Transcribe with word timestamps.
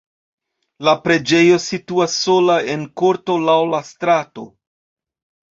La 0.87 0.93
preĝejo 1.01 1.59
situas 1.65 2.17
sola 2.23 2.57
en 2.77 2.87
korto 3.03 3.39
laŭ 3.45 3.59
la 3.75 3.83
strato. 3.93 4.51